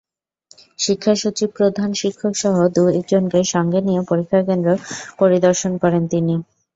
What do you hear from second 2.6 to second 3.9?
দু-একজনকে সঙ্গে